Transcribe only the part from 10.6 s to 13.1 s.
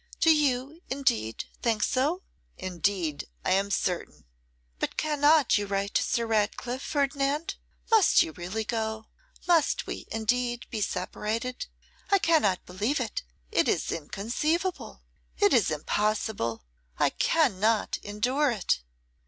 be separated? I cannot believe